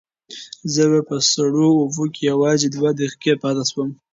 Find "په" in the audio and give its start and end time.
1.09-1.15